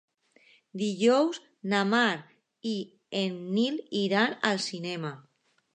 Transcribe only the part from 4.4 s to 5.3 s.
al cinema.